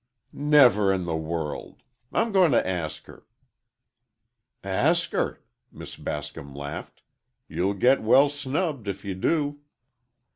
[0.33, 1.83] "Never in the world!
[2.11, 3.27] I'm going to ask her."
[4.63, 7.03] "Ask her!" Miss Bascom laughed.
[7.47, 9.59] "You'll get well snubbed if you do."